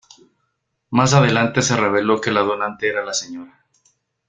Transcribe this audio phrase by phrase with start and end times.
[0.89, 3.63] Más adelante se reveló que la donante era la Sra.